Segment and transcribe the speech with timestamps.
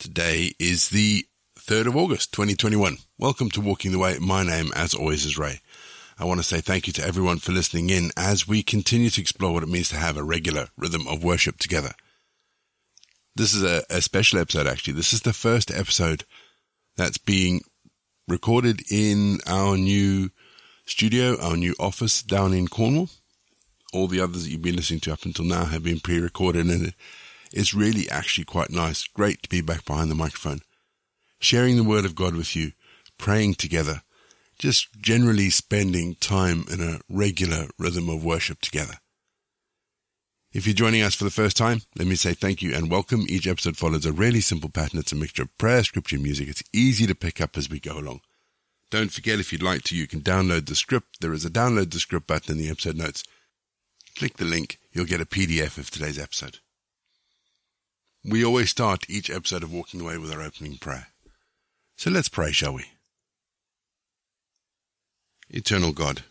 [0.00, 1.26] Today is the
[1.58, 2.96] 3rd of August, 2021.
[3.18, 4.16] Welcome to Walking the Way.
[4.18, 5.60] My name, as always, is Ray.
[6.18, 9.20] I want to say thank you to everyone for listening in as we continue to
[9.20, 11.90] explore what it means to have a regular rhythm of worship together.
[13.36, 14.94] This is a, a special episode, actually.
[14.94, 16.24] This is the first episode
[16.96, 17.60] that's being
[18.26, 20.30] recorded in our new
[20.86, 23.10] studio, our new office down in Cornwall.
[23.92, 26.94] All the others that you've been listening to up until now have been pre-recorded and
[27.52, 29.06] it's really actually quite nice.
[29.06, 30.60] Great to be back behind the microphone,
[31.38, 32.72] sharing the word of God with you,
[33.18, 34.02] praying together,
[34.58, 38.94] just generally spending time in a regular rhythm of worship together.
[40.52, 43.24] If you're joining us for the first time, let me say thank you and welcome.
[43.28, 44.98] Each episode follows a really simple pattern.
[44.98, 46.48] It's a mixture of prayer, scripture, and music.
[46.48, 48.20] It's easy to pick up as we go along.
[48.90, 51.20] Don't forget, if you'd like to, you can download the script.
[51.20, 53.22] There is a download the script button in the episode notes.
[54.16, 54.78] Click the link.
[54.92, 56.58] You'll get a PDF of today's episode.
[58.24, 61.06] We always start each episode of Walking Away with our opening prayer.
[61.96, 62.84] So let's pray, shall we?
[65.48, 66.24] Eternal God,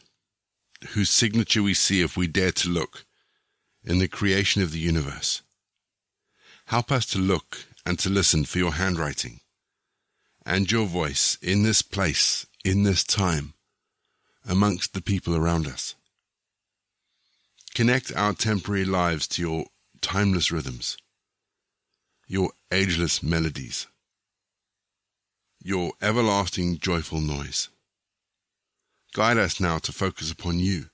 [0.89, 3.05] whose signature we see if we dare to look
[3.83, 5.41] in the creation of the universe.
[6.65, 9.39] Help us to look and to listen for your handwriting
[10.45, 13.55] and your voice in this place, in this time,
[14.47, 15.95] amongst the people around us.
[17.73, 19.65] Connect our temporary lives to your
[20.01, 20.95] timeless rhythms,
[22.29, 23.87] your ageless melodies,
[25.61, 27.67] your everlasting joyful noise.
[29.13, 30.85] Guide us now to focus upon you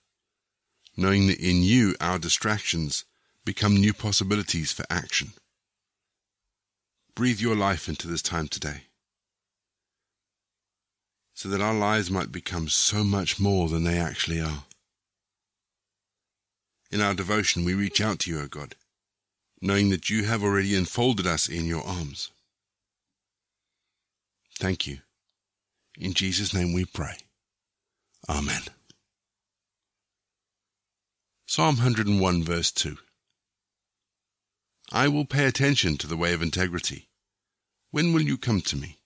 [0.97, 3.05] knowing that in you our distractions
[3.43, 5.33] become new possibilities for action.
[7.15, 8.83] Breathe your life into this time today
[11.33, 14.63] so that our lives might become so much more than they actually are.
[16.91, 18.75] In our devotion, we reach out to you, O God,
[19.61, 22.31] knowing that you have already enfolded us in your arms.
[24.59, 24.99] Thank you.
[25.97, 27.17] In Jesus' name we pray.
[28.29, 28.61] Amen.
[31.45, 32.97] Psalm 101 verse 2
[34.91, 37.07] I will pay attention to the way of integrity.
[37.91, 38.97] When will you come to me?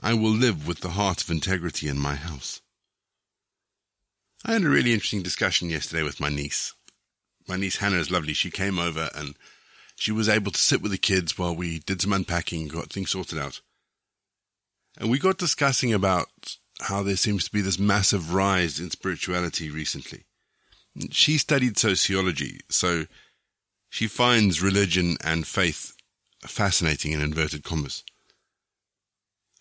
[0.00, 2.60] I will live with the heart of integrity in my house.
[4.44, 6.74] I had a really interesting discussion yesterday with my niece.
[7.48, 8.32] My niece Hannah is lovely.
[8.32, 9.34] She came over and
[9.98, 12.90] she was able to sit with the kids while we did some unpacking and got
[12.90, 13.60] things sorted out.
[14.98, 16.28] And we got discussing about
[16.80, 20.24] how there seems to be this massive rise in spirituality recently
[21.10, 23.06] she studied sociology, so
[23.88, 25.94] she finds religion and faith
[26.42, 28.04] fascinating in inverted commas.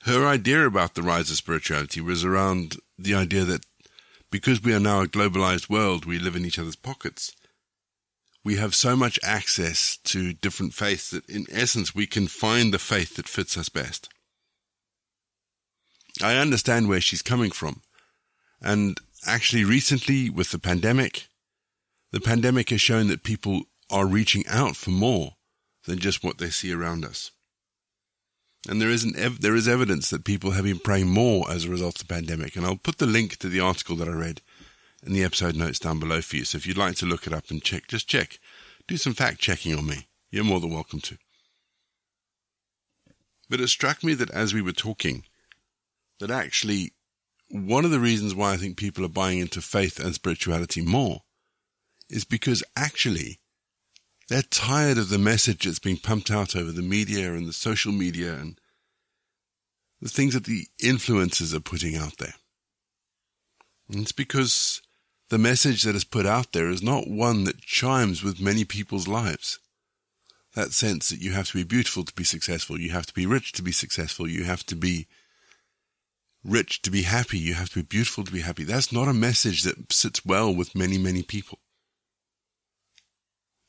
[0.04, 3.66] Her idea about the rise of spirituality was around the idea that
[4.30, 7.36] because we are now a globalized world, we live in each other's pockets.
[8.47, 12.80] We have so much access to different faiths that in essence we can find the
[12.80, 14.08] faith that fits us best.
[16.24, 17.81] I understand where she's coming from.
[18.62, 21.28] And actually recently with the pandemic,
[22.13, 25.34] the pandemic has shown that people are reaching out for more
[25.86, 27.31] than just what they see around us.
[28.69, 31.69] And there, isn't ev- there is evidence that people have been praying more as a
[31.69, 32.56] result of the pandemic.
[32.56, 34.41] And I'll put the link to the article that I read
[35.06, 36.46] in the episode notes down below for you.
[36.46, 38.40] So if you'd like to look it up and check, just check.
[38.88, 40.08] Do some fact checking on me.
[40.31, 41.18] You're more than welcome to.
[43.50, 45.24] But it struck me that as we were talking,
[46.19, 46.94] that actually
[47.50, 51.22] one of the reasons why I think people are buying into faith and spirituality more
[52.09, 53.40] is because actually
[54.28, 57.94] they're tired of the message that's being pumped out over the media and the social
[57.94, 58.59] media and
[60.02, 62.36] the things that the influencers are putting out there.
[63.90, 64.81] And it's because
[65.29, 69.07] the message that is put out there is not one that chimes with many people's
[69.07, 69.59] lives.
[70.55, 73.25] That sense that you have to be beautiful to be successful, you have to be
[73.25, 75.07] rich to be successful, you have to be
[76.43, 78.63] rich to be happy, you have to be beautiful to be happy.
[78.63, 81.59] That's not a message that sits well with many, many people.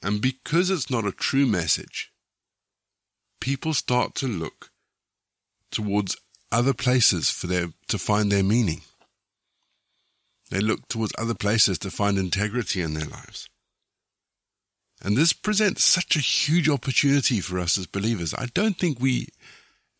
[0.01, 2.13] And because it's not a true message,
[3.41, 4.71] people start to look
[5.71, 6.17] towards
[6.53, 8.83] other places for their, to find their meaning.
[10.51, 13.49] They look towards other places to find integrity in their lives.
[15.03, 18.35] And this presents such a huge opportunity for us as believers.
[18.35, 19.29] I don't think we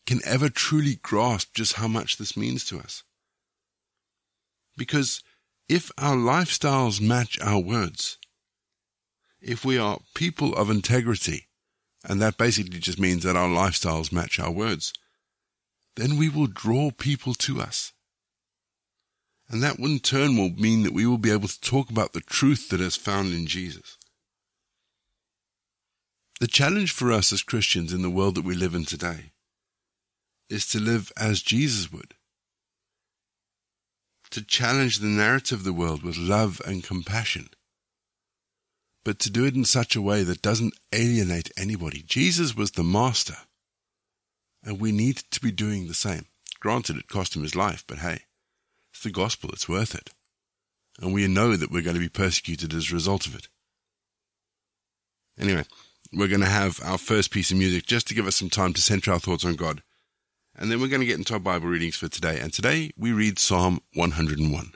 [0.05, 3.03] can ever truly grasp just how much this means to us.
[4.75, 5.21] Because
[5.69, 8.17] if our lifestyles match our words,
[9.41, 11.47] if we are people of integrity,
[12.03, 14.93] and that basically just means that our lifestyles match our words,
[15.95, 17.93] then we will draw people to us.
[19.49, 22.21] And that in turn will mean that we will be able to talk about the
[22.21, 23.97] truth that is found in Jesus.
[26.39, 29.31] The challenge for us as Christians in the world that we live in today
[30.49, 32.13] is to live as Jesus would,
[34.31, 37.49] to challenge the narrative of the world with love and compassion,
[39.03, 42.03] but to do it in such a way that doesn't alienate anybody.
[42.03, 43.37] Jesus was the master,
[44.63, 46.25] and we need to be doing the same.
[46.59, 48.21] Granted, it cost him his life, but hey,
[48.99, 50.09] it's the gospel, it's worth it.
[50.99, 53.47] And we know that we're going to be persecuted as a result of it.
[55.39, 55.63] Anyway,
[56.11, 58.73] we're going to have our first piece of music just to give us some time
[58.73, 59.83] to center our thoughts on God.
[60.53, 62.41] And then we're going to get into our Bible readings for today.
[62.41, 64.73] And today we read Psalm 101.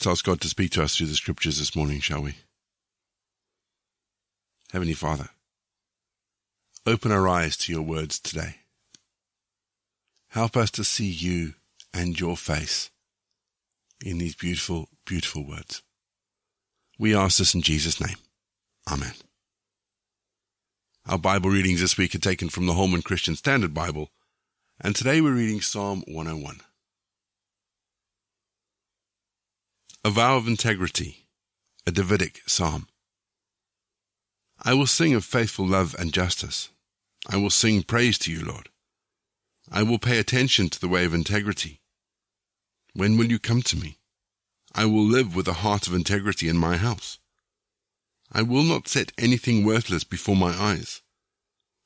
[0.00, 2.32] Let's ask God to speak to us through the scriptures this morning, shall we?
[4.72, 5.28] Heavenly Father,
[6.86, 8.60] open our eyes to your words today.
[10.28, 11.52] Help us to see you
[11.92, 12.90] and your face
[14.02, 15.82] in these beautiful, beautiful words.
[16.98, 18.16] We ask this in Jesus' name.
[18.90, 19.12] Amen.
[21.06, 24.08] Our Bible readings this week are taken from the Holman Christian Standard Bible,
[24.80, 26.62] and today we're reading Psalm 101.
[30.02, 31.26] A vow of integrity,
[31.86, 32.88] a Davidic psalm.
[34.58, 36.70] I will sing of faithful love and justice.
[37.28, 38.70] I will sing praise to you, Lord.
[39.70, 41.82] I will pay attention to the way of integrity.
[42.94, 43.98] When will you come to me?
[44.74, 47.18] I will live with a heart of integrity in my house.
[48.32, 51.02] I will not set anything worthless before my eyes.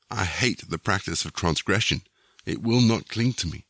[0.09, 2.03] I hate the practice of transgression.
[2.47, 3.67] It will not cling to me.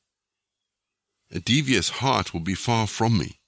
[1.30, 3.40] A devious heart will be far from me.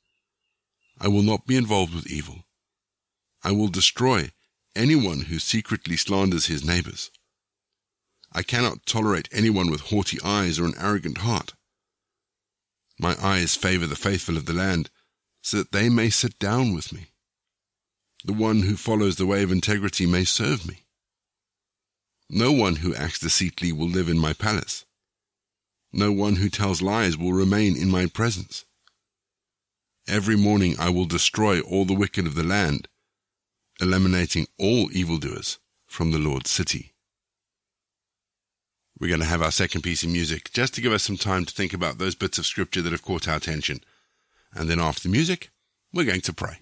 [0.98, 2.44] I will not be involved with evil.
[3.42, 4.30] I will destroy
[4.74, 7.10] anyone who secretly slanders his neighbors.
[8.32, 11.54] I cannot tolerate anyone with haughty eyes or an arrogant heart.
[12.98, 14.90] My eyes favor the faithful of the land,
[15.42, 17.08] so that they may sit down with me.
[18.24, 20.84] The one who follows the way of integrity may serve me.
[22.28, 24.84] No one who acts deceitfully will live in my palace.
[25.92, 28.64] No one who tells lies will remain in my presence.
[30.08, 32.86] Every morning I will destroy all the wicked of the land,
[33.80, 35.58] eliminating all evildoers
[35.88, 36.92] from the Lord's city.
[39.00, 41.44] We're going to have our second piece of music just to give us some time
[41.44, 43.80] to think about those bits of scripture that have caught our attention.
[44.52, 45.50] And then after the music,
[45.92, 46.60] we're going to pray.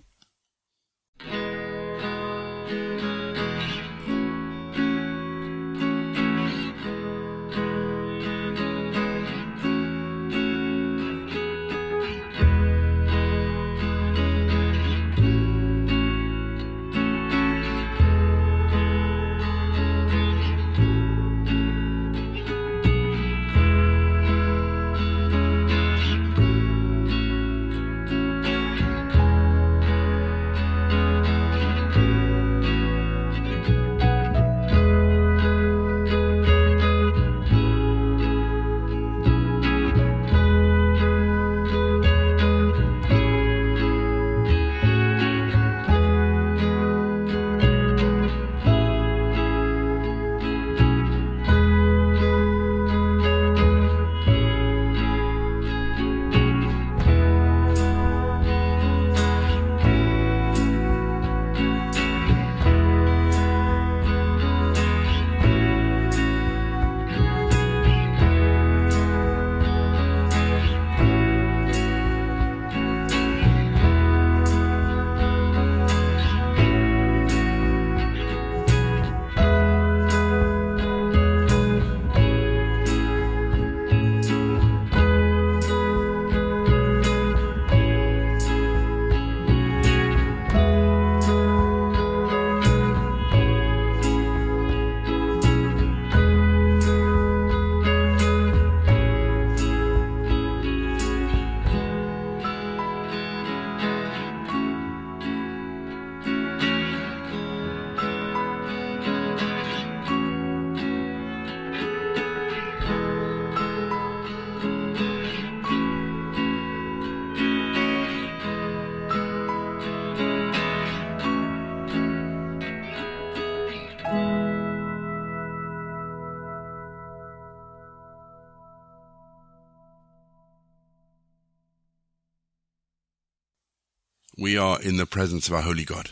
[134.37, 136.11] We are in the presence of our holy God.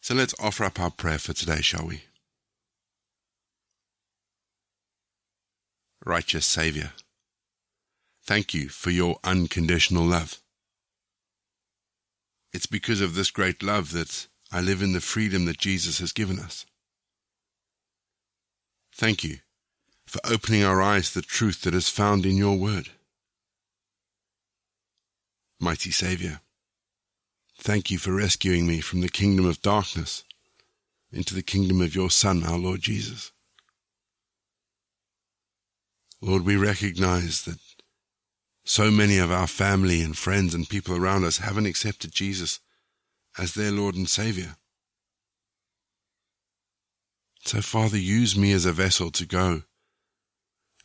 [0.00, 2.02] So let's offer up our prayer for today, shall we?
[6.04, 6.92] Righteous Saviour,
[8.26, 10.38] thank you for your unconditional love.
[12.52, 16.12] It's because of this great love that I live in the freedom that Jesus has
[16.12, 16.66] given us.
[18.94, 19.38] Thank you
[20.06, 22.90] for opening our eyes to the truth that is found in your word.
[25.58, 26.40] Mighty Saviour,
[27.64, 30.22] thank you for rescuing me from the kingdom of darkness
[31.10, 33.32] into the kingdom of your Son, our Lord Jesus.
[36.20, 37.58] Lord, we recognize that
[38.66, 42.60] so many of our family and friends and people around us haven't accepted Jesus
[43.38, 44.56] as their Lord and Saviour.
[47.46, 49.62] So, Father, use me as a vessel to go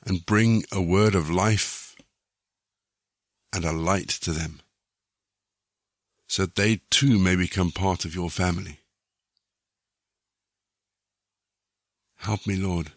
[0.05, 1.97] and bring a word of life
[3.53, 4.61] and a light to them,
[6.29, 8.79] so that they too may become part of your family.
[12.17, 12.91] Help me, Lord,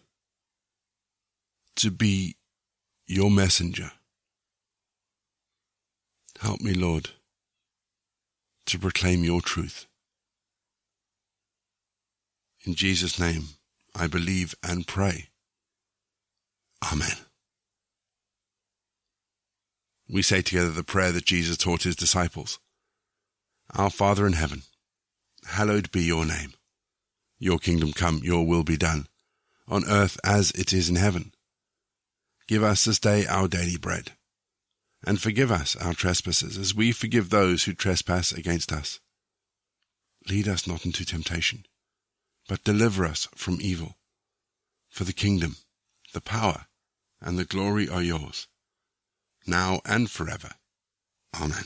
[1.77, 2.35] to be
[3.07, 3.91] your messenger.
[6.41, 7.09] Help me, Lord,
[8.67, 9.87] to proclaim your truth.
[12.65, 13.45] In Jesus' name,
[13.95, 15.29] I believe and pray.
[16.91, 17.17] Amen.
[20.07, 22.59] We say together the prayer that Jesus taught his disciples
[23.71, 24.63] Our Father in heaven,
[25.45, 26.53] hallowed be your name.
[27.39, 29.07] Your kingdom come, your will be done,
[29.67, 31.33] on earth as it is in heaven.
[32.47, 34.11] Give us this day our daily bread,
[35.05, 38.99] and forgive us our trespasses as we forgive those who trespass against us.
[40.29, 41.65] Lead us not into temptation
[42.47, 43.97] but deliver us from evil.
[44.89, 45.57] For the kingdom,
[46.13, 46.67] the power,
[47.21, 48.47] and the glory are yours,
[49.47, 50.51] now and forever.
[51.35, 51.65] Amen.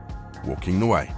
[0.45, 1.09] walking the way.